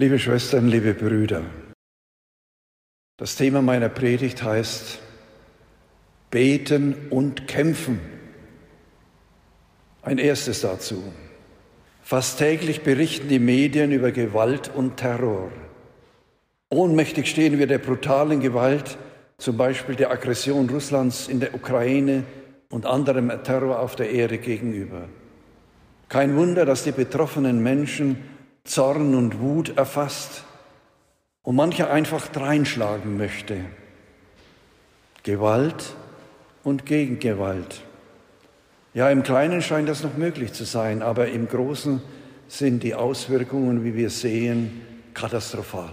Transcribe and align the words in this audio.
Liebe 0.00 0.20
Schwestern, 0.20 0.68
liebe 0.68 0.94
Brüder, 0.94 1.42
das 3.16 3.34
Thema 3.34 3.62
meiner 3.62 3.88
Predigt 3.88 4.44
heißt 4.44 5.00
Beten 6.30 6.94
und 7.10 7.48
Kämpfen. 7.48 7.98
Ein 10.02 10.18
erstes 10.18 10.60
dazu. 10.60 11.02
Fast 12.00 12.38
täglich 12.38 12.82
berichten 12.82 13.28
die 13.28 13.40
Medien 13.40 13.90
über 13.90 14.12
Gewalt 14.12 14.70
und 14.72 14.98
Terror. 14.98 15.50
Ohnmächtig 16.70 17.26
stehen 17.26 17.58
wir 17.58 17.66
der 17.66 17.78
brutalen 17.78 18.38
Gewalt, 18.38 18.98
zum 19.38 19.56
Beispiel 19.56 19.96
der 19.96 20.12
Aggression 20.12 20.70
Russlands 20.70 21.26
in 21.26 21.40
der 21.40 21.56
Ukraine 21.56 22.22
und 22.70 22.86
anderem 22.86 23.32
Terror 23.42 23.80
auf 23.80 23.96
der 23.96 24.10
Erde 24.10 24.38
gegenüber. 24.38 25.08
Kein 26.08 26.36
Wunder, 26.36 26.64
dass 26.64 26.84
die 26.84 26.92
betroffenen 26.92 27.64
Menschen 27.64 28.37
Zorn 28.68 29.14
und 29.14 29.40
Wut 29.40 29.78
erfasst 29.78 30.44
und 31.42 31.56
mancher 31.56 31.90
einfach 31.90 32.28
dreinschlagen 32.28 33.16
möchte. 33.16 33.64
Gewalt 35.22 35.94
und 36.64 36.84
Gegengewalt. 36.84 37.80
Ja, 38.92 39.08
im 39.08 39.22
Kleinen 39.22 39.62
scheint 39.62 39.88
das 39.88 40.02
noch 40.02 40.18
möglich 40.18 40.52
zu 40.52 40.64
sein, 40.64 41.00
aber 41.00 41.28
im 41.28 41.48
Großen 41.48 42.02
sind 42.46 42.82
die 42.82 42.94
Auswirkungen, 42.94 43.84
wie 43.84 43.94
wir 43.94 44.10
sehen, 44.10 44.82
katastrophal. 45.14 45.92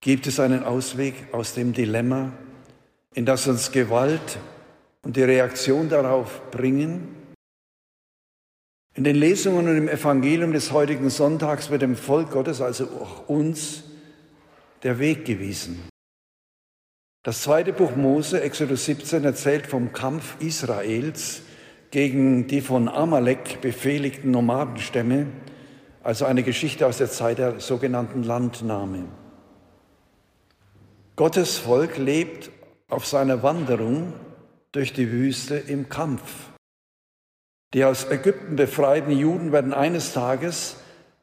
Gibt 0.00 0.26
es 0.26 0.40
einen 0.40 0.64
Ausweg 0.64 1.14
aus 1.32 1.54
dem 1.54 1.72
Dilemma, 1.72 2.32
in 3.14 3.26
das 3.26 3.46
uns 3.46 3.70
Gewalt 3.70 4.38
und 5.02 5.16
die 5.16 5.22
Reaktion 5.22 5.88
darauf 5.88 6.50
bringen? 6.50 7.23
In 8.96 9.02
den 9.02 9.16
Lesungen 9.16 9.68
und 9.68 9.76
im 9.76 9.88
Evangelium 9.88 10.52
des 10.52 10.70
heutigen 10.70 11.10
Sonntags 11.10 11.68
wird 11.68 11.82
dem 11.82 11.96
Volk 11.96 12.30
Gottes, 12.30 12.60
also 12.60 12.84
auch 12.84 13.28
uns, 13.28 13.82
der 14.84 15.00
Weg 15.00 15.24
gewiesen. 15.24 15.82
Das 17.24 17.42
zweite 17.42 17.72
Buch 17.72 17.96
Mose, 17.96 18.40
Exodus 18.40 18.84
17, 18.84 19.24
erzählt 19.24 19.66
vom 19.66 19.92
Kampf 19.92 20.36
Israels 20.40 21.42
gegen 21.90 22.46
die 22.46 22.60
von 22.60 22.88
Amalek 22.88 23.60
befehligten 23.60 24.30
Nomadenstämme, 24.30 25.26
also 26.02 26.24
eine 26.26 26.42
Geschichte 26.42 26.86
aus 26.86 26.98
der 26.98 27.10
Zeit 27.10 27.38
der 27.38 27.60
sogenannten 27.60 28.22
Landnahme. 28.22 29.06
Gottes 31.16 31.58
Volk 31.58 31.96
lebt 31.98 32.50
auf 32.88 33.06
seiner 33.06 33.42
Wanderung 33.42 34.12
durch 34.70 34.92
die 34.92 35.10
Wüste 35.10 35.56
im 35.56 35.88
Kampf. 35.88 36.53
Die 37.74 37.84
aus 37.84 38.08
Ägypten 38.08 38.54
befreiten 38.54 39.10
Juden 39.10 39.50
werden 39.50 39.74
eines 39.74 40.12
Tages 40.12 40.76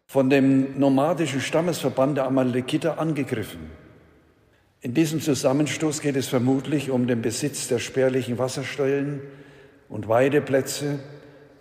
von 0.05 0.29
dem 0.29 0.77
nomadischen 0.77 1.39
Stammesverband 1.39 2.17
der 2.17 2.25
Amalekiter 2.25 2.99
angegriffen. 2.99 3.71
In 4.81 4.93
diesem 4.93 5.21
Zusammenstoß 5.21 6.01
geht 6.01 6.17
es 6.17 6.27
vermutlich 6.27 6.91
um 6.91 7.07
den 7.07 7.21
Besitz 7.21 7.69
der 7.69 7.79
spärlichen 7.79 8.37
Wasserstellen 8.37 9.21
und 9.87 10.09
Weideplätze, 10.09 10.99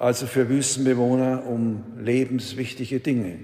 also 0.01 0.27
für 0.27 0.49
Wüstenbewohner 0.49 1.47
um 1.47 1.85
lebenswichtige 1.99 2.99
Dinge. 2.99 3.39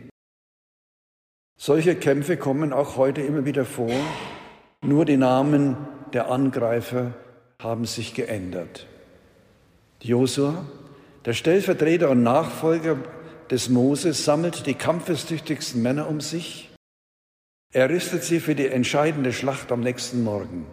Solche 1.56 1.94
Kämpfe 1.94 2.36
kommen 2.36 2.72
auch 2.72 2.97
heute 2.97 3.20
immer 3.20 3.44
wieder 3.44 3.64
vor, 3.64 3.92
nur 4.83 5.05
die 5.05 5.16
Namen 5.16 5.77
der 6.12 6.28
Angreifer 6.28 7.12
haben 7.60 7.84
sich 7.84 8.14
geändert. 8.14 8.86
Josua 10.03 10.64
der 11.27 11.32
Stellvertreter 11.32 12.08
und 12.08 12.22
Nachfolger 12.22 12.96
des 13.50 13.69
Moses 13.69 14.24
sammelt 14.24 14.66
die 14.66 14.74
kampfestüchtigsten 14.74 15.82
Männer 15.82 16.08
um 16.08 16.20
sich. 16.20 16.70
Er 17.72 17.91
rüstet 17.91 18.22
sie 18.22 18.38
für 18.38 18.55
die 18.55 18.69
entscheidende 18.69 19.32
Schlacht 19.32 19.72
am 19.72 19.80
nächsten 19.80 20.22
Morgen. 20.22 20.66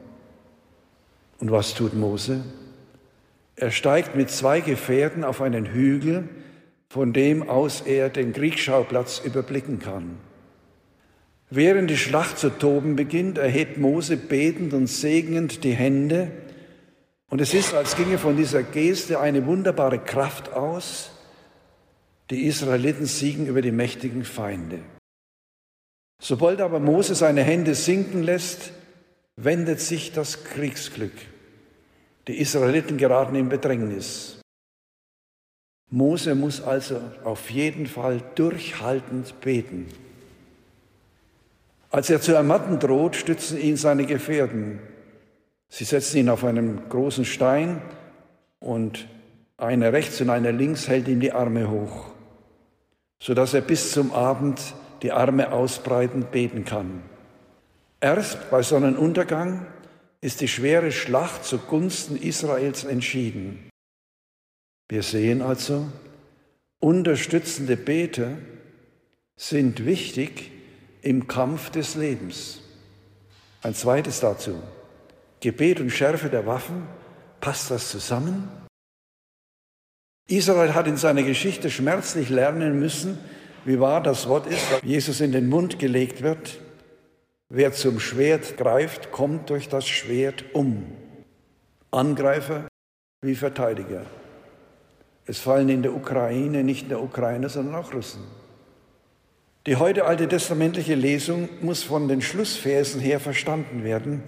Und 1.39 1.51
was 1.51 1.73
tut 1.73 1.95
Mose? 1.95 2.43
Er 3.55 3.71
steigt 3.71 4.15
mit 4.15 4.29
zwei 4.29 4.61
Gefährten 4.61 5.23
auf 5.23 5.41
einen 5.41 5.65
Hügel, 5.65 6.29
von 6.87 7.13
dem 7.13 7.49
aus 7.49 7.81
er 7.81 8.09
den 8.09 8.31
Kriegsschauplatz 8.31 9.21
überblicken 9.25 9.79
kann. 9.79 10.17
Während 11.49 11.89
die 11.89 11.97
Schlacht 11.97 12.37
zu 12.37 12.49
toben 12.51 12.95
beginnt, 12.95 13.39
erhebt 13.39 13.77
Mose 13.77 14.17
betend 14.17 14.73
und 14.73 14.87
segnend 14.87 15.63
die 15.63 15.73
Hände 15.73 16.31
und 17.33 17.41
es 17.41 17.55
ist, 17.55 17.73
als 17.73 17.95
ginge 17.95 18.19
von 18.19 18.37
dieser 18.37 18.61
Geste 18.61 19.19
eine 19.19 19.47
wunderbare 19.47 19.97
Kraft 19.97 20.53
aus. 20.53 21.09
Die 22.29 22.45
Israeliten 22.45 23.07
siegen 23.07 23.47
über 23.47 23.63
die 23.63 23.71
mächtigen 23.71 24.23
Feinde. 24.23 24.77
Sobald 26.21 26.61
aber 26.61 26.79
Mose 26.79 27.15
seine 27.15 27.41
Hände 27.41 27.73
sinken 27.73 28.21
lässt, 28.21 28.71
wendet 29.35 29.79
sich 29.79 30.11
das 30.11 30.43
Kriegsglück. 30.43 31.11
Die 32.27 32.37
Israeliten 32.37 32.99
geraten 32.99 33.33
in 33.33 33.49
Bedrängnis. 33.49 34.39
Mose 35.89 36.35
muss 36.35 36.61
also 36.61 37.01
auf 37.23 37.49
jeden 37.49 37.87
Fall 37.87 38.21
durchhaltend 38.35 39.41
beten. 39.41 39.87
Als 41.89 42.11
er 42.11 42.21
zu 42.21 42.35
ermatten 42.35 42.77
droht, 42.77 43.15
stützen 43.15 43.59
ihn 43.59 43.75
seine 43.75 44.05
Gefährten. 44.05 44.92
Sie 45.73 45.85
setzen 45.85 46.17
ihn 46.17 46.29
auf 46.29 46.43
einen 46.43 46.87
großen 46.87 47.25
Stein 47.25 47.81
und 48.59 49.07
einer 49.57 49.91
rechts 49.91 50.21
und 50.21 50.29
einer 50.29 50.51
links 50.51 50.87
hält 50.87 51.07
ihm 51.07 51.19
die 51.19 51.31
Arme 51.31 51.67
hoch, 51.67 52.11
sodass 53.19 53.55
er 53.55 53.61
bis 53.61 53.91
zum 53.91 54.11
Abend 54.11 54.61
die 55.01 55.11
Arme 55.11 55.51
ausbreitend 55.51 56.29
beten 56.29 56.63
kann. 56.63 57.01
Erst 57.99 58.51
bei 58.51 58.61
Sonnenuntergang 58.61 59.65
ist 60.21 60.41
die 60.41 60.47
schwere 60.47 60.91
Schlacht 60.91 61.43
zugunsten 61.43 62.17
Israels 62.17 62.83
entschieden. 62.83 63.67
Wir 64.89 65.01
sehen 65.01 65.41
also, 65.41 65.87
unterstützende 66.81 67.77
Beter 67.77 68.37
sind 69.37 69.87
wichtig 69.87 70.51
im 71.01 71.25
Kampf 71.27 71.71
des 71.71 71.95
Lebens. 71.95 72.61
Ein 73.63 73.73
zweites 73.73 74.19
dazu. 74.19 74.61
Gebet 75.43 75.81
und 75.81 75.89
Schärfe 75.89 76.29
der 76.29 76.45
Waffen, 76.45 76.87
passt 77.41 77.69
das 77.69 77.89
zusammen? 77.89 78.49
Israel 80.29 80.73
hat 80.73 80.87
in 80.87 80.95
seiner 80.95 81.23
Geschichte 81.23 81.69
schmerzlich 81.69 82.29
lernen 82.29 82.79
müssen, 82.79 83.17
wie 83.65 83.77
wahr 83.77 84.01
das 84.01 84.29
Wort 84.29 84.47
ist, 84.47 84.63
das 84.71 84.81
Jesus 84.83 85.19
in 85.19 85.33
den 85.33 85.49
Mund 85.49 85.79
gelegt 85.79 86.21
wird. 86.21 86.61
Wer 87.49 87.73
zum 87.73 87.99
Schwert 87.99 88.55
greift, 88.55 89.11
kommt 89.11 89.49
durch 89.49 89.67
das 89.67 89.85
Schwert 89.85 90.45
um. 90.53 90.85
Angreifer 91.91 92.69
wie 93.21 93.35
Verteidiger. 93.35 94.05
Es 95.25 95.39
fallen 95.39 95.67
in 95.67 95.83
der 95.83 95.93
Ukraine 95.93 96.63
nicht 96.63 96.89
nur 96.89 97.03
Ukrainer, 97.03 97.49
sondern 97.49 97.75
auch 97.75 97.93
Russen. 97.93 98.23
Die 99.67 99.75
heute 99.75 100.05
alte 100.05 100.29
testamentliche 100.29 100.95
Lesung 100.95 101.49
muss 101.59 101.83
von 101.83 102.07
den 102.07 102.21
Schlussversen 102.21 103.01
her 103.01 103.19
verstanden 103.19 103.83
werden 103.83 104.23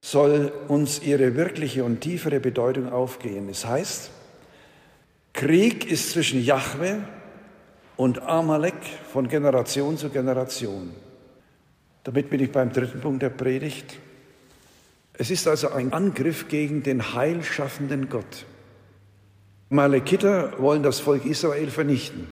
soll 0.00 0.52
uns 0.68 1.02
ihre 1.02 1.34
wirkliche 1.34 1.84
und 1.84 2.00
tiefere 2.00 2.40
Bedeutung 2.40 2.90
aufgehen. 2.90 3.48
Es 3.48 3.66
heißt, 3.66 4.10
Krieg 5.32 5.90
ist 5.90 6.10
zwischen 6.10 6.42
Jahwe 6.42 7.04
und 7.96 8.22
Amalek 8.22 8.74
von 9.12 9.28
Generation 9.28 9.98
zu 9.98 10.08
Generation. 10.08 10.92
Damit 12.04 12.30
bin 12.30 12.40
ich 12.40 12.52
beim 12.52 12.72
dritten 12.72 13.00
Punkt 13.00 13.22
der 13.22 13.30
Predigt. 13.30 13.98
Es 15.14 15.30
ist 15.30 15.48
also 15.48 15.70
ein 15.70 15.92
Angriff 15.92 16.48
gegen 16.48 16.82
den 16.82 17.14
heilschaffenden 17.14 18.08
Gott. 18.08 18.46
Malekiter 19.68 20.58
wollen 20.58 20.82
das 20.82 21.00
Volk 21.00 21.26
Israel 21.26 21.70
vernichten. 21.70 22.30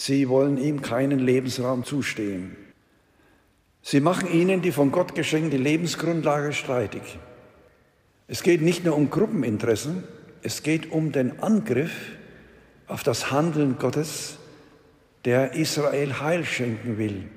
Sie 0.00 0.28
wollen 0.28 0.56
ihm 0.58 0.80
keinen 0.80 1.18
Lebensraum 1.18 1.84
zustehen. 1.84 2.56
Sie 3.90 4.00
machen 4.00 4.30
ihnen 4.30 4.60
die 4.60 4.70
von 4.70 4.92
Gott 4.92 5.14
geschenkte 5.14 5.56
Lebensgrundlage 5.56 6.52
streitig. 6.52 7.00
Es 8.26 8.42
geht 8.42 8.60
nicht 8.60 8.84
nur 8.84 8.94
um 8.94 9.08
Gruppeninteressen, 9.08 10.04
es 10.42 10.62
geht 10.62 10.92
um 10.92 11.10
den 11.10 11.40
Angriff 11.40 11.94
auf 12.86 13.02
das 13.02 13.30
Handeln 13.30 13.78
Gottes, 13.78 14.36
der 15.24 15.54
Israel 15.54 16.20
Heil 16.20 16.44
schenken 16.44 16.98
will. 16.98 17.30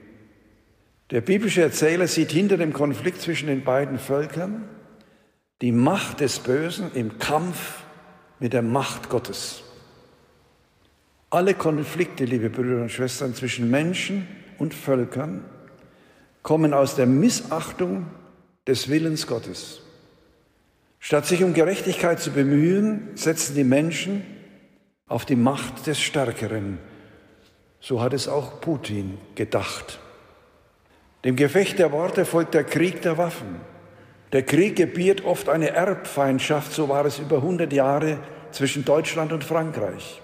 Der 1.11 1.21
biblische 1.21 1.61
Erzähler 1.61 2.07
sieht 2.07 2.33
hinter 2.33 2.57
dem 2.57 2.73
Konflikt 2.73 3.21
zwischen 3.21 3.47
den 3.47 3.63
beiden 3.63 3.97
Völkern 3.97 4.65
die 5.61 5.71
Macht 5.71 6.19
des 6.19 6.39
Bösen 6.39 6.91
im 6.93 7.17
Kampf 7.17 7.83
mit 8.41 8.51
der 8.51 8.61
Macht 8.61 9.07
Gottes. 9.07 9.63
Alle 11.29 11.53
Konflikte, 11.53 12.25
liebe 12.25 12.49
Brüder 12.49 12.81
und 12.81 12.91
Schwestern, 12.91 13.35
zwischen 13.35 13.71
Menschen 13.71 14.27
und 14.57 14.73
Völkern 14.73 15.45
kommen 16.43 16.73
aus 16.73 16.95
der 16.95 17.05
Missachtung 17.05 18.07
des 18.67 18.89
Willens 18.89 19.27
Gottes. 19.27 19.81
Statt 20.99 21.25
sich 21.25 21.43
um 21.43 21.53
Gerechtigkeit 21.53 22.19
zu 22.19 22.31
bemühen, 22.31 23.09
setzen 23.15 23.55
die 23.55 23.63
Menschen 23.63 24.23
auf 25.07 25.25
die 25.25 25.35
Macht 25.35 25.87
des 25.87 25.99
Stärkeren. 25.99 26.77
So 27.79 28.01
hat 28.01 28.13
es 28.13 28.27
auch 28.27 28.61
Putin 28.61 29.17
gedacht. 29.35 29.99
Dem 31.25 31.35
Gefecht 31.35 31.79
der 31.79 31.91
Worte 31.91 32.25
folgt 32.25 32.53
der 32.53 32.63
Krieg 32.63 33.01
der 33.01 33.17
Waffen. 33.17 33.61
Der 34.31 34.43
Krieg 34.43 34.75
gebiert 34.75 35.25
oft 35.25 35.49
eine 35.49 35.71
Erbfeindschaft, 35.71 36.71
so 36.71 36.87
war 36.87 37.05
es 37.05 37.19
über 37.19 37.37
100 37.37 37.73
Jahre 37.73 38.19
zwischen 38.51 38.85
Deutschland 38.85 39.33
und 39.33 39.43
Frankreich. 39.43 40.21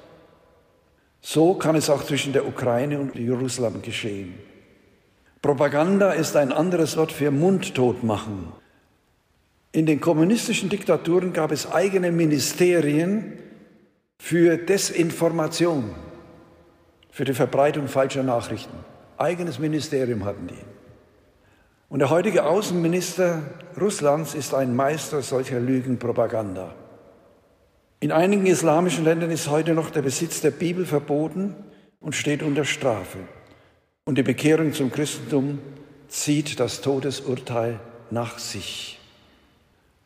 So 1.21 1.55
kann 1.55 1.75
es 1.75 1.89
auch 1.89 2.03
zwischen 2.03 2.31
der 2.31 2.47
Ukraine 2.47 2.99
und 2.99 3.15
Jerusalem 3.15 3.81
geschehen. 3.81 4.35
Propaganda 5.41 6.11
ist 6.11 6.35
ein 6.35 6.51
anderes 6.51 6.97
Wort 6.97 7.11
für 7.11 7.31
Mundtot 7.31 8.03
machen. 8.03 8.51
In 9.71 9.85
den 9.85 10.01
kommunistischen 10.01 10.69
Diktaturen 10.69 11.33
gab 11.33 11.51
es 11.51 11.71
eigene 11.71 12.11
Ministerien 12.11 13.33
für 14.17 14.57
Desinformation, 14.57 15.93
für 17.11 17.25
die 17.25 17.35
Verbreitung 17.35 17.87
falscher 17.87 18.23
Nachrichten. 18.23 18.75
Eigenes 19.17 19.59
Ministerium 19.59 20.25
hatten 20.25 20.47
die. 20.47 20.65
Und 21.89 21.99
der 21.99 22.09
heutige 22.09 22.45
Außenminister 22.45 23.43
Russlands 23.79 24.33
ist 24.33 24.53
ein 24.53 24.75
Meister 24.75 25.21
solcher 25.21 25.59
Lügenpropaganda. 25.59 26.73
In 27.99 28.11
einigen 28.11 28.45
islamischen 28.45 29.03
Ländern 29.03 29.31
ist 29.31 29.49
heute 29.49 29.73
noch 29.73 29.89
der 29.89 30.01
Besitz 30.01 30.41
der 30.41 30.51
Bibel 30.51 30.85
verboten 30.85 31.55
und 31.99 32.15
steht 32.15 32.43
unter 32.43 32.65
Strafe. 32.65 33.19
Und 34.07 34.17
die 34.17 34.23
Bekehrung 34.23 34.71
zum 34.71 34.89
Christentum 34.89 35.59
zieht 36.07 36.61
das 36.61 36.79
Todesurteil 36.79 37.77
nach 38.09 38.39
sich. 38.39 38.99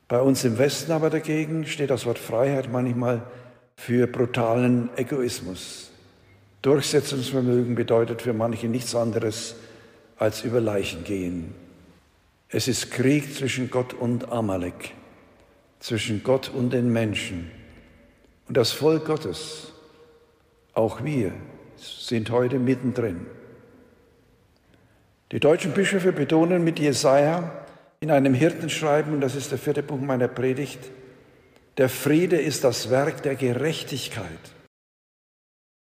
Bei 0.07 0.19
uns 0.19 0.43
im 0.43 0.57
Westen 0.57 0.91
aber 0.91 1.11
dagegen 1.11 1.67
steht 1.67 1.91
das 1.91 2.07
Wort 2.07 2.17
Freiheit 2.17 2.71
manchmal 2.71 3.21
für 3.75 4.07
brutalen 4.07 4.89
Egoismus. 4.97 5.91
Durchsetzungsvermögen 6.63 7.75
bedeutet 7.75 8.23
für 8.23 8.33
manche 8.33 8.67
nichts 8.67 8.95
anderes 8.95 9.53
als 10.17 10.43
über 10.43 10.61
Leichen 10.61 11.03
gehen. 11.03 11.53
Es 12.49 12.67
ist 12.67 12.89
Krieg 12.89 13.35
zwischen 13.35 13.69
Gott 13.69 13.93
und 13.93 14.31
Amalek, 14.31 14.95
zwischen 15.79 16.23
Gott 16.23 16.49
und 16.49 16.73
den 16.73 16.91
Menschen. 16.91 17.51
Und 18.47 18.57
das 18.57 18.71
Volk 18.71 19.05
Gottes, 19.05 19.73
auch 20.73 21.03
wir, 21.03 21.33
sind 21.75 22.31
heute 22.31 22.57
mittendrin. 22.57 23.27
Die 25.31 25.39
deutschen 25.39 25.71
Bischöfe 25.71 26.11
betonen 26.11 26.63
mit 26.63 26.77
Jesaja 26.77 27.51
in 28.01 28.11
einem 28.11 28.33
Hirtenschreiben, 28.33 29.13
und 29.13 29.21
das 29.21 29.35
ist 29.35 29.51
der 29.51 29.57
vierte 29.57 29.81
Punkt 29.81 30.05
meiner 30.05 30.27
Predigt, 30.27 30.79
der 31.77 31.87
Friede 31.87 32.35
ist 32.35 32.65
das 32.65 32.89
Werk 32.89 33.23
der 33.23 33.35
Gerechtigkeit. 33.35 34.27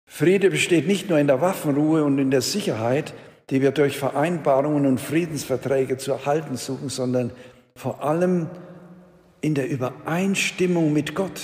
Friede 0.06 0.50
besteht 0.50 0.87
nicht 0.87 1.09
nur 1.09 1.19
in 1.19 1.27
der 1.27 1.41
Waffenruhe 1.41 2.05
und 2.05 2.19
in 2.19 2.31
der 2.31 2.43
Sicherheit, 2.43 3.15
die 3.49 3.62
wir 3.62 3.71
durch 3.71 3.97
Vereinbarungen 3.97 4.85
und 4.85 5.00
Friedensverträge 5.00 5.97
zu 5.97 6.12
erhalten 6.12 6.56
suchen, 6.56 6.91
sondern 6.91 7.31
vor 7.75 8.03
allem 8.03 8.50
in 9.41 9.55
der 9.55 9.71
Übereinstimmung 9.71 10.93
mit 10.93 11.15
Gott 11.15 11.41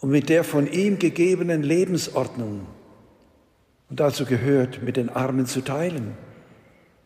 und 0.00 0.10
mit 0.10 0.28
der 0.28 0.44
von 0.44 0.70
ihm 0.70 0.98
gegebenen 0.98 1.62
Lebensordnung. 1.62 2.66
Und 3.88 4.00
dazu 4.00 4.26
gehört, 4.26 4.82
mit 4.82 4.98
den 4.98 5.08
Armen 5.08 5.46
zu 5.46 5.62
teilen. 5.62 6.27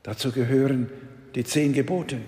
Dazu 0.02 0.32
gehören 0.32 0.90
die 1.34 1.44
zehn 1.44 1.72
Gebote. 1.72 2.19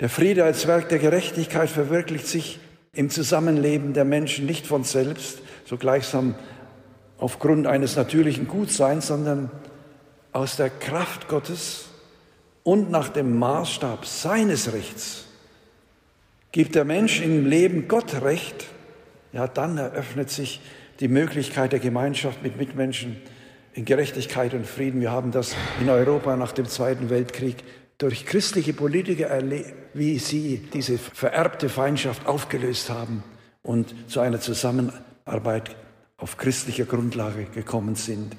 Der 0.00 0.08
Friede 0.08 0.44
als 0.44 0.66
Werk 0.66 0.88
der 0.88 0.98
Gerechtigkeit 0.98 1.70
verwirklicht 1.70 2.26
sich 2.26 2.58
im 2.92 3.10
Zusammenleben 3.10 3.92
der 3.92 4.04
Menschen 4.04 4.46
nicht 4.46 4.66
von 4.66 4.84
selbst, 4.84 5.38
so 5.64 5.76
gleichsam 5.76 6.34
aufgrund 7.18 7.66
eines 7.66 7.96
natürlichen 7.96 8.48
Gutseins, 8.48 9.06
sondern 9.06 9.50
aus 10.32 10.56
der 10.56 10.70
Kraft 10.70 11.28
Gottes 11.28 11.86
und 12.64 12.90
nach 12.90 13.08
dem 13.08 13.38
Maßstab 13.38 14.04
seines 14.04 14.72
Rechts. 14.72 15.26
Gibt 16.50 16.74
der 16.74 16.84
Mensch 16.84 17.20
im 17.20 17.46
Leben 17.46 17.88
Gott 17.88 18.22
Recht, 18.22 18.66
ja, 19.32 19.46
dann 19.46 19.78
eröffnet 19.78 20.30
sich 20.30 20.60
die 21.00 21.08
Möglichkeit 21.08 21.72
der 21.72 21.80
Gemeinschaft 21.80 22.42
mit 22.42 22.56
Mitmenschen 22.56 23.16
in 23.74 23.84
Gerechtigkeit 23.84 24.54
und 24.54 24.66
Frieden. 24.66 25.00
Wir 25.00 25.10
haben 25.10 25.32
das 25.32 25.54
in 25.80 25.90
Europa 25.90 26.36
nach 26.36 26.52
dem 26.52 26.66
Zweiten 26.66 27.10
Weltkrieg 27.10 27.56
durch 27.98 28.24
christliche 28.24 28.72
Politiker 28.72 29.26
erlebt, 29.26 29.72
wie 29.94 30.18
sie 30.18 30.62
diese 30.72 30.96
vererbte 30.98 31.68
Feindschaft 31.68 32.26
aufgelöst 32.26 32.90
haben 32.90 33.22
und 33.62 33.94
zu 34.08 34.20
einer 34.20 34.40
Zusammenarbeit 34.40 35.76
auf 36.16 36.36
christlicher 36.36 36.84
Grundlage 36.84 37.44
gekommen 37.54 37.96
sind. 37.96 38.36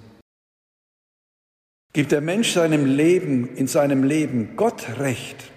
Gibt 1.93 2.11
der 2.11 2.21
Mensch 2.21 2.53
seinem 2.53 2.85
Leben, 2.85 3.55
in 3.55 3.67
seinem 3.67 4.03
Leben 4.03 4.55
Gott 4.55 4.85
Recht, 4.99 5.51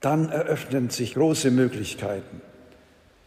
dann 0.00 0.30
eröffnen 0.30 0.90
sich 0.90 1.14
große 1.14 1.50
Möglichkeiten. 1.50 2.40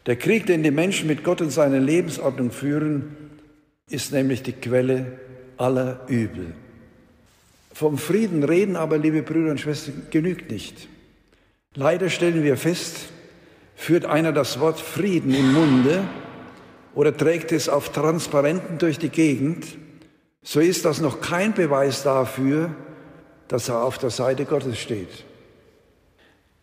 Der 0.06 0.16
Krieg, 0.16 0.46
den 0.46 0.64
die 0.64 0.72
Menschen 0.72 1.08
mit 1.08 1.24
Gott 1.24 1.42
und 1.42 1.52
seiner 1.52 1.80
Lebensordnung 1.80 2.52
führen, 2.52 3.16
ist 3.90 4.12
nämlich 4.12 4.44
die 4.44 4.54
Quelle 4.54 5.20
aller 5.58 6.02
Übel. 6.08 6.54
Vom 7.74 7.98
Frieden 7.98 8.44
reden 8.44 8.76
aber, 8.76 8.98
liebe 8.98 9.24
Brüder 9.24 9.52
und 9.52 9.60
Schwestern, 9.60 10.08
genügt 10.12 10.52
nicht. 10.52 10.88
Leider 11.76 12.10
stellen 12.10 12.44
wir 12.44 12.56
fest, 12.56 13.10
führt 13.76 14.06
einer 14.06 14.32
das 14.32 14.60
Wort 14.60 14.80
Frieden 14.80 15.34
im 15.34 15.54
Munde 15.54 16.04
oder 16.94 17.16
trägt 17.16 17.52
es 17.52 17.70
auf 17.70 17.92
Transparenten 17.92 18.78
durch 18.78 19.00
die 19.00 19.10
Gegend, 19.10 19.66
so 20.44 20.60
ist 20.60 20.86
das 20.86 21.00
noch 21.00 21.22
kein 21.22 21.54
Beweis 21.54 22.04
dafür, 22.04 22.70
dass 23.48 23.70
er 23.70 23.82
auf 23.84 23.98
der 23.98 24.10
Seite 24.10 24.46
Gottes 24.46 24.78
steht. 24.78 25.26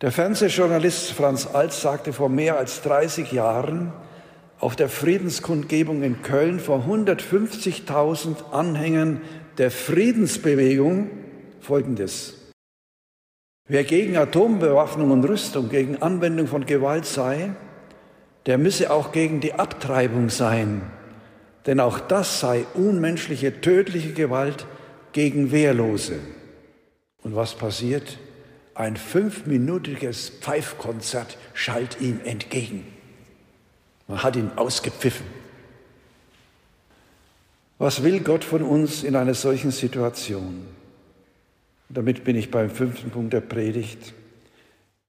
Der 0.01 0.11
Fernsehjournalist 0.11 1.11
Franz 1.11 1.47
Alt 1.47 1.73
sagte 1.73 2.13
vor 2.13 2.29
mehr 2.29 2.57
als 2.57 2.81
30 2.83 3.31
Jahren 3.31 3.91
auf 4.61 4.75
der 4.75 4.89
Friedenskundgebung 4.89 6.03
in 6.03 6.21
Köln 6.21 6.59
vor 6.59 6.85
150.000 6.87 8.51
Anhängern 8.51 9.21
der 9.57 9.71
Friedensbewegung 9.71 11.09
Folgendes. 11.59 12.37
Wer 13.67 13.83
gegen 13.83 14.17
Atombewaffnung 14.17 15.11
und 15.11 15.23
Rüstung, 15.23 15.69
gegen 15.69 16.01
Anwendung 16.01 16.47
von 16.47 16.65
Gewalt 16.65 17.05
sei, 17.05 17.51
der 18.45 18.57
müsse 18.57 18.91
auch 18.91 19.11
gegen 19.11 19.39
die 19.39 19.53
Abtreibung 19.53 20.29
sein, 20.29 20.81
denn 21.65 21.79
auch 21.79 21.99
das 21.99 22.39
sei 22.39 22.65
unmenschliche, 22.73 23.61
tödliche 23.61 24.13
Gewalt 24.13 24.65
gegen 25.11 25.51
Wehrlose. 25.51 26.19
Und 27.23 27.35
was 27.35 27.55
passiert? 27.55 28.19
Ein 28.73 28.95
fünfminütiges 28.95 30.29
Pfeifkonzert 30.29 31.37
schallt 31.53 31.99
ihm 31.99 32.19
entgegen. 32.23 32.85
Man 34.11 34.23
hat 34.23 34.35
ihn 34.35 34.51
ausgepfiffen. 34.57 35.25
Was 37.77 38.03
will 38.03 38.19
Gott 38.19 38.43
von 38.43 38.61
uns 38.61 39.03
in 39.03 39.15
einer 39.15 39.33
solchen 39.33 39.71
Situation? 39.71 40.67
Damit 41.87 42.25
bin 42.25 42.35
ich 42.35 42.51
beim 42.51 42.69
fünften 42.69 43.09
Punkt 43.09 43.31
der 43.31 43.39
Predigt. 43.39 44.13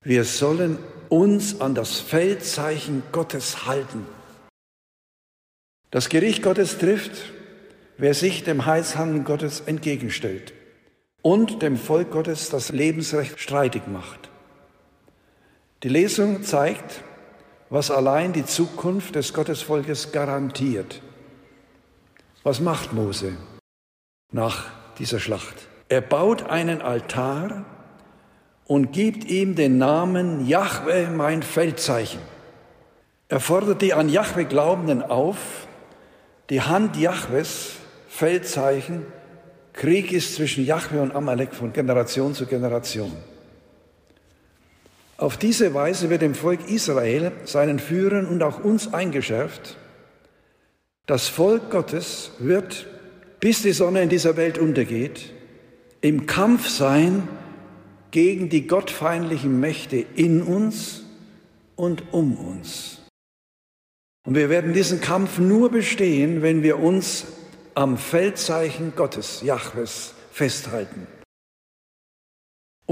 Wir 0.05 0.23
sollen 0.23 0.79
uns 1.09 1.61
an 1.61 1.75
das 1.75 1.99
Feldzeichen 1.99 3.03
Gottes 3.11 3.67
halten. 3.67 4.07
Das 5.91 6.09
Gericht 6.09 6.45
Gottes 6.45 6.79
trifft, 6.79 7.33
wer 7.99 8.15
sich 8.15 8.45
dem 8.45 8.67
Heilshandeln 8.67 9.25
Gottes 9.25 9.63
entgegenstellt 9.67 10.53
und 11.23 11.61
dem 11.61 11.77
Volk 11.77 12.13
Gottes 12.13 12.51
das 12.51 12.71
Lebensrecht 12.71 13.41
streitig 13.41 13.89
macht. 13.89 14.31
Die 15.83 15.89
Lesung 15.89 16.45
zeigt, 16.45 17.03
was 17.73 17.91
allein 17.91 18.35
die 18.35 18.45
Zukunft 18.45 19.15
des 19.15 19.33
Gottesvolkes 19.33 20.13
garantiert. 20.13 21.01
Was 22.43 22.61
macht 22.61 22.93
Mose 22.93 23.33
nach 24.31 24.67
dieser 24.99 25.19
Schlacht? 25.19 25.55
Er 25.89 26.03
baut 26.03 26.51
einen 26.51 26.83
Altar 26.83 27.65
und 28.67 28.93
gibt 28.93 29.25
ihm 29.25 29.55
den 29.55 29.79
Namen 29.79 30.47
Jahwe, 30.47 31.09
mein 31.17 31.43
Feldzeichen. 31.43 32.21
Er 33.31 33.41
fordert 33.41 33.81
die 33.81 33.95
an 33.95 34.11
Jahwe 34.11 34.45
Glaubenden 34.45 35.03
auf, 35.03 35.67
die 36.51 36.61
Hand 36.61 36.99
Jahwes, 36.99 37.77
Feldzeichen, 38.07 39.07
Krieg 39.73 40.13
ist 40.13 40.35
zwischen 40.35 40.67
Jahwe 40.67 41.01
und 41.01 41.17
Amalek 41.17 41.55
von 41.55 41.73
Generation 41.73 42.35
zu 42.35 42.45
Generation. 42.45 43.13
Auf 45.23 45.37
diese 45.37 45.73
Weise 45.73 46.11
wird 46.11 46.21
dem 46.21 46.35
Volk 46.35 46.69
Israel, 46.69 47.31
seinen 47.45 47.79
Führern 47.79 48.27
und 48.27 48.43
auch 48.43 48.65
uns 48.65 48.93
eingeschärft, 48.93 49.77
das 51.07 51.29
Volk 51.29 51.71
Gottes 51.71 52.33
wird, 52.41 52.89
bis 53.39 53.63
die 53.63 53.71
Sonne 53.71 54.03
in 54.03 54.09
dieser 54.09 54.37
Welt 54.37 54.59
untergeht, 54.59 55.33
im 56.01 56.27
Kampf 56.27 56.69
sein 56.69 57.29
gegen 58.11 58.49
die 58.49 58.67
gottfeindlichen 58.67 59.61
Mächte 59.61 60.05
in 60.17 60.43
uns 60.43 61.05
und 61.77 62.13
um 62.13 62.37
uns. 62.37 63.03
Und 64.27 64.35
wir 64.35 64.51
werden 64.51 64.73
diesen 64.73 65.01
Kampf 65.01 65.39
nur 65.39 65.71
bestehen, 65.71 66.43
wenn 66.43 66.65
wir 66.65 66.81
uns 66.81 67.27
am 67.77 67.97
Feldzeichen 67.97 68.95
Gottes, 68.97 69.43
Jahwes, 69.43 70.15
festhalten. 70.33 71.07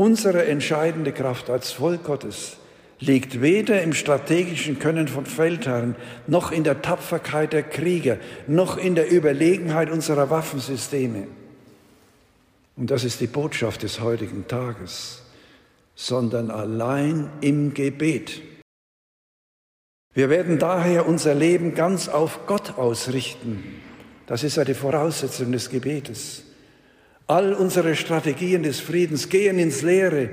Unsere 0.00 0.46
entscheidende 0.46 1.12
Kraft 1.12 1.50
als 1.50 1.72
Volk 1.72 2.04
Gottes 2.04 2.56
liegt 3.00 3.42
weder 3.42 3.82
im 3.82 3.92
strategischen 3.92 4.78
Können 4.78 5.08
von 5.08 5.26
Feldherren, 5.26 5.94
noch 6.26 6.52
in 6.52 6.64
der 6.64 6.80
Tapferkeit 6.80 7.52
der 7.52 7.64
Krieger, 7.64 8.16
noch 8.46 8.78
in 8.78 8.94
der 8.94 9.12
Überlegenheit 9.12 9.90
unserer 9.90 10.30
Waffensysteme. 10.30 11.26
Und 12.78 12.90
das 12.90 13.04
ist 13.04 13.20
die 13.20 13.26
Botschaft 13.26 13.82
des 13.82 14.00
heutigen 14.00 14.48
Tages, 14.48 15.20
sondern 15.94 16.50
allein 16.50 17.28
im 17.42 17.74
Gebet. 17.74 18.40
Wir 20.14 20.30
werden 20.30 20.58
daher 20.58 21.06
unser 21.06 21.34
Leben 21.34 21.74
ganz 21.74 22.08
auf 22.08 22.46
Gott 22.46 22.78
ausrichten. 22.78 23.82
Das 24.26 24.44
ist 24.44 24.56
ja 24.56 24.64
die 24.64 24.72
Voraussetzung 24.72 25.52
des 25.52 25.68
Gebetes. 25.68 26.44
All 27.30 27.54
unsere 27.54 27.94
Strategien 27.94 28.62
des 28.64 28.80
Friedens 28.80 29.28
gehen 29.28 29.58
ins 29.58 29.82
Leere, 29.82 30.30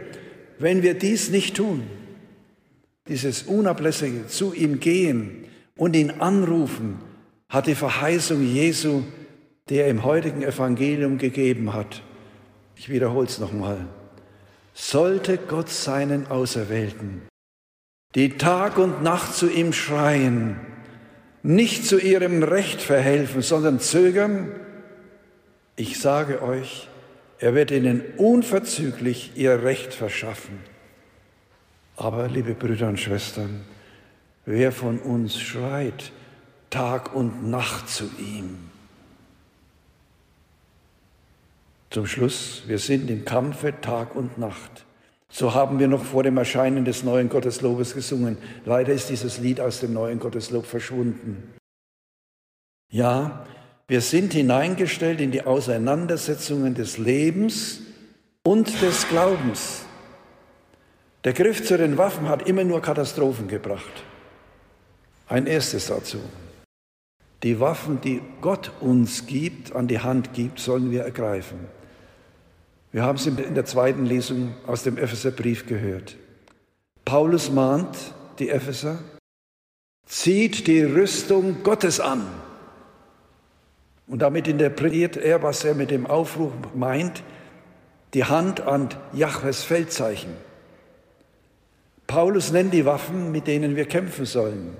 wenn 0.57 0.81
wir 0.81 0.95
dies 0.95 1.29
nicht 1.29 1.55
tun 1.55 1.83
dieses 3.07 3.43
unablässige 3.43 4.27
zu 4.27 4.53
ihm 4.53 4.79
gehen 4.79 5.45
und 5.77 5.95
ihn 5.95 6.11
anrufen, 6.19 6.99
hat 7.49 7.67
die 7.67 7.75
Verheißung 7.75 8.43
Jesu, 8.43 9.03
die 9.69 9.75
er 9.75 9.87
im 9.87 10.03
heutigen 10.03 10.43
Evangelium 10.43 11.17
gegeben 11.17 11.73
hat. 11.73 12.01
Ich 12.75 12.89
wiederhole 12.89 13.27
es 13.27 13.39
nochmal. 13.39 13.85
Sollte 14.73 15.37
Gott 15.37 15.69
seinen 15.69 16.27
Auserwählten, 16.27 17.23
die 18.15 18.37
Tag 18.37 18.77
und 18.77 19.01
Nacht 19.01 19.33
zu 19.33 19.49
ihm 19.49 19.73
schreien, 19.73 20.59
nicht 21.41 21.85
zu 21.85 21.97
ihrem 21.97 22.43
Recht 22.43 22.81
verhelfen, 22.81 23.41
sondern 23.41 23.79
zögern, 23.79 24.51
ich 25.77 25.99
sage 25.99 26.41
euch, 26.41 26.89
er 27.39 27.53
wird 27.53 27.71
ihnen 27.71 28.03
unverzüglich 28.17 29.31
ihr 29.35 29.63
Recht 29.63 29.93
verschaffen. 29.93 30.59
Aber, 31.95 32.27
liebe 32.27 32.55
Brüder 32.55 32.89
und 32.89 32.99
Schwestern, 32.99 33.63
wer 34.45 34.71
von 34.71 34.99
uns 34.99 35.39
schreit 35.39 36.11
Tag 36.69 37.15
und 37.15 37.49
Nacht 37.49 37.89
zu 37.89 38.09
ihm? 38.19 38.57
Zum 41.91 42.07
Schluss, 42.07 42.63
wir 42.67 42.79
sind 42.79 43.09
im 43.09 43.23
Kampfe 43.23 43.79
Tag 43.79 44.15
und 44.15 44.37
Nacht. 44.37 44.85
So 45.29 45.53
haben 45.53 45.79
wir 45.79 45.87
noch 45.87 46.03
vor 46.03 46.23
dem 46.23 46.37
Erscheinen 46.37 46.85
des 46.85 47.03
neuen 47.03 47.29
Gotteslobes 47.29 47.93
gesungen. 47.93 48.37
Leider 48.65 48.93
ist 48.93 49.09
dieses 49.09 49.37
Lied 49.37 49.59
aus 49.59 49.79
dem 49.79 49.93
neuen 49.93 50.19
Gotteslob 50.19 50.65
verschwunden. 50.65 51.53
Ja, 52.89 53.45
wir 53.87 54.01
sind 54.01 54.33
hineingestellt 54.33 55.21
in 55.21 55.31
die 55.31 55.43
Auseinandersetzungen 55.43 56.75
des 56.75 56.97
Lebens 56.97 57.81
und 58.43 58.81
des 58.81 59.07
Glaubens. 59.07 59.85
Der 61.23 61.33
Griff 61.33 61.65
zu 61.65 61.77
den 61.77 61.97
Waffen 61.97 62.27
hat 62.27 62.47
immer 62.47 62.63
nur 62.63 62.81
Katastrophen 62.81 63.47
gebracht. 63.47 64.03
Ein 65.27 65.47
erstes 65.47 65.87
dazu. 65.87 66.19
Die 67.43 67.59
Waffen, 67.59 68.01
die 68.01 68.21
Gott 68.41 68.71
uns 68.81 69.25
gibt, 69.25 69.75
an 69.75 69.87
die 69.87 69.99
Hand 69.99 70.33
gibt, 70.33 70.59
sollen 70.59 70.91
wir 70.91 71.03
ergreifen. 71.03 71.59
Wir 72.91 73.03
haben 73.03 73.17
es 73.17 73.27
in 73.27 73.53
der 73.55 73.65
zweiten 73.65 74.05
Lesung 74.05 74.53
aus 74.65 74.83
dem 74.83 74.97
Epheserbrief 74.97 75.65
gehört. 75.65 76.15
Paulus 77.05 77.51
mahnt 77.51 77.95
die 78.39 78.49
Epheser, 78.49 78.99
zieht 80.05 80.67
die 80.67 80.81
Rüstung 80.81 81.63
Gottes 81.63 81.99
an. 81.99 82.25
Und 84.07 84.19
damit 84.19 84.47
interpretiert 84.47 85.17
er, 85.17 85.43
was 85.43 85.63
er 85.63 85.75
mit 85.75 85.91
dem 85.91 86.07
Aufruf 86.07 86.53
meint, 86.73 87.23
die 88.13 88.23
Hand 88.23 88.61
an 88.61 88.89
Jahwes 89.13 89.63
Feldzeichen. 89.63 90.33
Paulus 92.07 92.51
nennt 92.51 92.73
die 92.73 92.85
Waffen, 92.85 93.33
mit 93.33 93.47
denen 93.47 93.75
wir 93.75 93.85
kämpfen 93.85 94.25
sollen. 94.25 94.77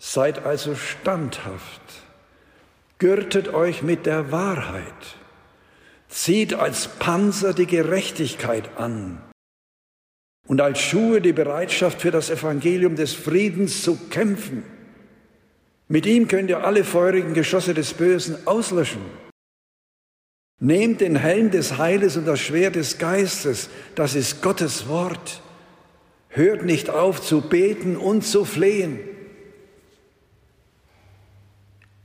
Seid 0.00 0.44
also 0.44 0.74
standhaft, 0.74 1.82
gürtet 2.98 3.52
euch 3.52 3.82
mit 3.82 4.06
der 4.06 4.32
Wahrheit, 4.32 5.16
zieht 6.08 6.54
als 6.54 6.88
Panzer 6.88 7.52
die 7.52 7.66
Gerechtigkeit 7.66 8.78
an 8.78 9.22
und 10.48 10.60
als 10.60 10.80
Schuhe 10.80 11.20
die 11.20 11.32
Bereitschaft 11.32 12.00
für 12.00 12.10
das 12.10 12.30
Evangelium 12.30 12.96
des 12.96 13.12
Friedens 13.12 13.82
zu 13.82 13.96
kämpfen. 14.08 14.64
Mit 15.92 16.06
ihm 16.06 16.26
könnt 16.26 16.48
ihr 16.48 16.64
alle 16.64 16.84
feurigen 16.84 17.34
Geschosse 17.34 17.74
des 17.74 17.92
Bösen 17.92 18.46
auslöschen. 18.46 19.02
Nehmt 20.58 21.02
den 21.02 21.16
Helm 21.16 21.50
des 21.50 21.76
Heiles 21.76 22.16
und 22.16 22.24
das 22.24 22.40
Schwert 22.40 22.76
des 22.76 22.96
Geistes, 22.96 23.68
das 23.94 24.14
ist 24.14 24.40
Gottes 24.40 24.88
Wort. 24.88 25.42
Hört 26.30 26.64
nicht 26.64 26.88
auf 26.88 27.20
zu 27.20 27.42
beten 27.42 27.98
und 27.98 28.22
zu 28.22 28.46
flehen. 28.46 29.00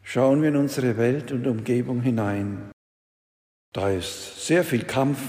Schauen 0.03 0.41
wir 0.41 0.49
in 0.49 0.57
unsere 0.57 0.97
Welt 0.97 1.31
und 1.31 1.47
Umgebung 1.47 2.01
hinein. 2.01 2.71
Da 3.71 3.89
ist 3.89 4.45
sehr 4.45 4.65
viel 4.65 4.83
Kampf 4.83 5.19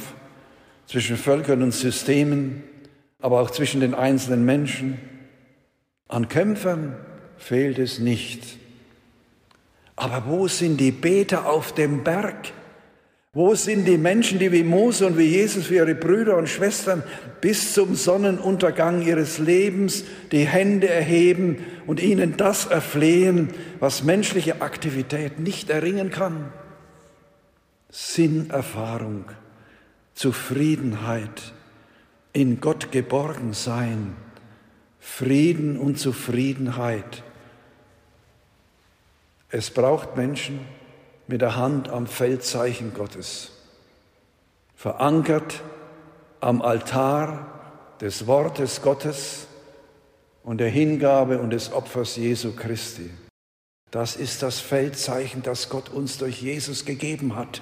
zwischen 0.88 1.16
Völkern 1.16 1.62
und 1.62 1.74
Systemen, 1.74 2.64
aber 3.22 3.40
auch 3.40 3.52
zwischen 3.52 3.80
den 3.80 3.94
einzelnen 3.94 4.44
Menschen. 4.44 4.98
An 6.08 6.28
Kämpfern 6.28 6.96
fehlt 7.38 7.78
es 7.78 7.98
nicht. 7.98 8.42
Aber 9.96 10.24
wo 10.26 10.46
sind 10.46 10.78
die 10.78 10.92
Beter 10.92 11.46
auf 11.46 11.74
dem 11.74 12.04
Berg? 12.04 12.52
Wo 13.32 13.54
sind 13.54 13.86
die 13.86 13.98
Menschen, 13.98 14.38
die 14.38 14.52
wie 14.52 14.64
Mose 14.64 15.06
und 15.06 15.18
wie 15.18 15.26
Jesus 15.26 15.66
für 15.66 15.76
ihre 15.76 15.94
Brüder 15.94 16.36
und 16.36 16.48
Schwestern 16.48 17.02
bis 17.40 17.74
zum 17.74 17.94
Sonnenuntergang 17.94 19.02
ihres 19.02 19.38
Lebens 19.38 20.04
die 20.32 20.46
Hände 20.46 20.88
erheben 20.88 21.64
und 21.86 22.00
ihnen 22.00 22.36
das 22.36 22.66
erflehen, 22.66 23.50
was 23.80 24.02
menschliche 24.02 24.60
Aktivität 24.60 25.38
nicht 25.38 25.70
erringen 25.70 26.10
kann? 26.10 26.52
Sinnerfahrung, 27.90 29.24
Zufriedenheit, 30.14 31.52
in 32.32 32.60
Gott 32.60 32.92
geborgen 32.92 33.52
sein, 33.52 34.16
Frieden 34.98 35.78
und 35.78 35.98
Zufriedenheit. 35.98 37.22
Es 39.50 39.70
braucht 39.70 40.16
Menschen, 40.16 40.60
mit 41.26 41.42
der 41.42 41.56
Hand 41.56 41.90
am 41.90 42.06
Feldzeichen 42.06 42.94
Gottes, 42.94 43.52
verankert 44.74 45.62
am 46.40 46.62
Altar 46.62 47.96
des 48.00 48.26
Wortes 48.26 48.80
Gottes 48.82 49.46
und 50.42 50.58
der 50.58 50.70
Hingabe 50.70 51.38
und 51.38 51.50
des 51.50 51.72
Opfers 51.72 52.16
Jesu 52.16 52.52
Christi. 52.56 53.10
Das 53.90 54.16
ist 54.16 54.42
das 54.42 54.60
Feldzeichen, 54.60 55.42
das 55.42 55.68
Gott 55.68 55.90
uns 55.90 56.18
durch 56.18 56.40
Jesus 56.40 56.84
gegeben 56.84 57.36
hat. 57.36 57.60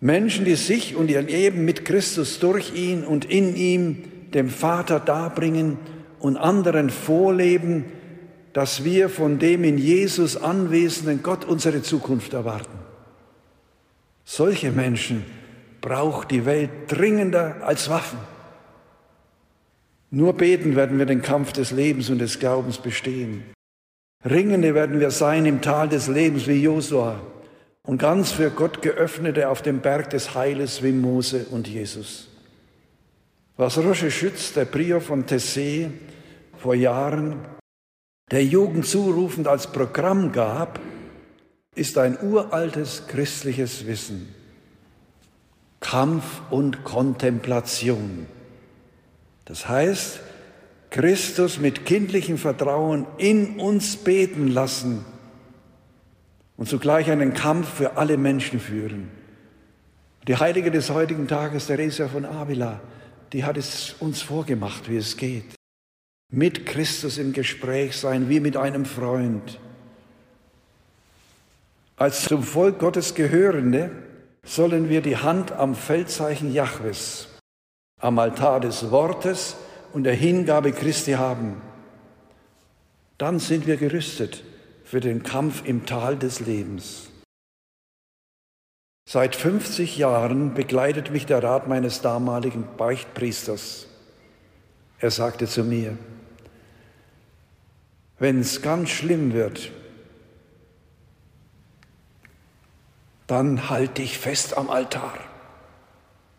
Menschen, 0.00 0.44
die 0.44 0.54
sich 0.54 0.96
und 0.96 1.10
ihr 1.10 1.22
Leben 1.22 1.64
mit 1.64 1.84
Christus 1.84 2.38
durch 2.40 2.74
ihn 2.74 3.04
und 3.04 3.24
in 3.24 3.54
ihm 3.54 4.04
dem 4.34 4.48
Vater 4.48 5.00
darbringen 5.00 5.78
und 6.18 6.36
anderen 6.36 6.90
vorleben, 6.90 7.86
dass 8.52 8.84
wir 8.84 9.08
von 9.08 9.38
dem 9.38 9.64
in 9.64 9.78
Jesus 9.78 10.36
anwesenden 10.36 11.22
Gott 11.22 11.44
unsere 11.44 11.82
Zukunft 11.82 12.32
erwarten. 12.32 12.78
Solche 14.24 14.70
Menschen 14.70 15.24
braucht 15.80 16.30
die 16.30 16.44
Welt 16.44 16.70
dringender 16.88 17.56
als 17.62 17.88
Waffen. 17.88 18.18
Nur 20.10 20.34
beten 20.34 20.74
werden 20.74 20.98
wir 20.98 21.06
den 21.06 21.22
Kampf 21.22 21.52
des 21.52 21.70
Lebens 21.70 22.10
und 22.10 22.18
des 22.18 22.38
Glaubens 22.38 22.78
bestehen. 22.78 23.44
Ringende 24.28 24.74
werden 24.74 25.00
wir 25.00 25.10
sein 25.10 25.46
im 25.46 25.60
Tal 25.62 25.88
des 25.88 26.08
Lebens 26.08 26.46
wie 26.46 26.62
Josua 26.62 27.20
und 27.82 27.98
ganz 27.98 28.32
für 28.32 28.50
Gott 28.50 28.82
geöffnete 28.82 29.48
auf 29.48 29.62
dem 29.62 29.80
Berg 29.80 30.10
des 30.10 30.34
Heiles 30.34 30.82
wie 30.82 30.92
Mose 30.92 31.46
und 31.50 31.68
Jesus. 31.68 32.29
Was 33.60 33.76
Roche 33.76 34.10
Schütz, 34.10 34.54
der 34.54 34.64
Prior 34.64 35.02
von 35.02 35.26
Tessé, 35.26 35.90
vor 36.56 36.74
Jahren 36.74 37.40
der 38.30 38.42
Jugend 38.42 38.86
zurufend 38.86 39.46
als 39.46 39.70
Programm 39.70 40.32
gab, 40.32 40.80
ist 41.74 41.98
ein 41.98 42.16
uraltes 42.22 43.02
christliches 43.06 43.86
Wissen. 43.86 44.34
Kampf 45.80 46.40
und 46.48 46.84
Kontemplation. 46.84 48.26
Das 49.44 49.68
heißt, 49.68 50.20
Christus 50.88 51.60
mit 51.60 51.84
kindlichem 51.84 52.38
Vertrauen 52.38 53.06
in 53.18 53.60
uns 53.60 53.98
beten 53.98 54.48
lassen 54.48 55.04
und 56.56 56.66
zugleich 56.66 57.10
einen 57.10 57.34
Kampf 57.34 57.68
für 57.68 57.98
alle 57.98 58.16
Menschen 58.16 58.58
führen. 58.58 59.10
Die 60.28 60.36
Heilige 60.36 60.70
des 60.70 60.88
heutigen 60.88 61.28
Tages, 61.28 61.66
Theresia 61.66 62.08
von 62.08 62.24
Avila, 62.24 62.80
die 63.32 63.44
hat 63.44 63.56
es 63.56 63.94
uns 64.00 64.22
vorgemacht, 64.22 64.88
wie 64.88 64.96
es 64.96 65.16
geht 65.16 65.44
mit 66.30 66.64
Christus 66.64 67.18
im 67.18 67.32
Gespräch 67.32 67.96
sein, 67.96 68.28
wie 68.28 68.40
mit 68.40 68.56
einem 68.56 68.84
Freund. 68.84 69.58
Als 71.96 72.24
zum 72.24 72.42
Volk 72.42 72.78
Gottes 72.78 73.14
gehörende 73.14 73.90
sollen 74.44 74.88
wir 74.88 75.02
die 75.02 75.16
Hand 75.16 75.52
am 75.52 75.74
Feldzeichen 75.74 76.52
Jahwes, 76.52 77.28
am 78.00 78.18
Altar 78.18 78.60
des 78.60 78.90
Wortes 78.90 79.56
und 79.92 80.04
der 80.04 80.14
Hingabe 80.14 80.72
Christi 80.72 81.12
haben. 81.12 81.60
Dann 83.18 83.38
sind 83.38 83.66
wir 83.66 83.76
gerüstet 83.76 84.44
für 84.84 85.00
den 85.00 85.22
Kampf 85.22 85.62
im 85.66 85.84
Tal 85.84 86.16
des 86.16 86.40
Lebens. 86.40 87.09
Seit 89.04 89.34
50 89.34 89.96
Jahren 89.96 90.54
begleitet 90.54 91.10
mich 91.10 91.26
der 91.26 91.42
Rat 91.42 91.68
meines 91.68 92.00
damaligen 92.00 92.64
Beichtpriesters. 92.76 93.86
Er 94.98 95.10
sagte 95.10 95.46
zu 95.46 95.64
mir, 95.64 95.96
wenn 98.18 98.40
es 98.40 98.62
ganz 98.62 98.90
schlimm 98.90 99.32
wird, 99.32 99.72
dann 103.26 103.70
halt 103.70 103.98
dich 103.98 104.18
fest 104.18 104.56
am 104.56 104.68
Altar. 104.68 105.29